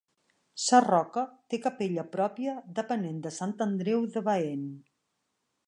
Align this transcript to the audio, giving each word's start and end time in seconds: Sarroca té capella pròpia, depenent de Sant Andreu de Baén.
Sarroca 0.67 1.23
té 1.53 1.59
capella 1.65 2.05
pròpia, 2.17 2.55
depenent 2.81 3.21
de 3.27 3.35
Sant 3.39 3.55
Andreu 3.67 4.09
de 4.17 4.25
Baén. 4.31 4.65